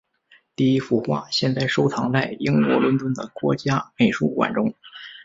[0.55, 4.73] 第一幅画现在收藏在英国伦敦的国家美术馆中。